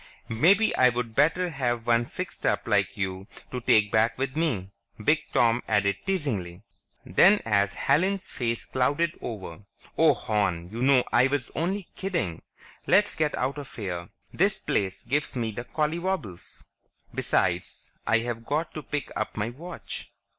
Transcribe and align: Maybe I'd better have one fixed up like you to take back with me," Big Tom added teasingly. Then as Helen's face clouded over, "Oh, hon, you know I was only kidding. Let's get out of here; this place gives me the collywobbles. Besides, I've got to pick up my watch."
Maybe 0.29 0.75
I'd 0.77 1.13
better 1.13 1.49
have 1.49 1.85
one 1.85 2.05
fixed 2.05 2.43
up 2.43 2.63
like 2.65 2.97
you 2.97 3.27
to 3.51 3.61
take 3.61 3.91
back 3.91 4.17
with 4.17 4.35
me," 4.35 4.71
Big 4.97 5.19
Tom 5.31 5.61
added 5.67 5.97
teasingly. 6.03 6.63
Then 7.05 7.39
as 7.45 7.75
Helen's 7.75 8.27
face 8.27 8.65
clouded 8.65 9.13
over, 9.21 9.59
"Oh, 9.99 10.15
hon, 10.15 10.69
you 10.69 10.81
know 10.81 11.03
I 11.13 11.27
was 11.27 11.51
only 11.53 11.87
kidding. 11.95 12.41
Let's 12.87 13.13
get 13.13 13.35
out 13.37 13.59
of 13.59 13.75
here; 13.75 14.09
this 14.33 14.57
place 14.57 15.03
gives 15.03 15.35
me 15.35 15.51
the 15.51 15.65
collywobbles. 15.65 16.65
Besides, 17.13 17.93
I've 18.07 18.43
got 18.43 18.73
to 18.73 18.81
pick 18.81 19.11
up 19.15 19.37
my 19.37 19.51
watch." 19.51 20.11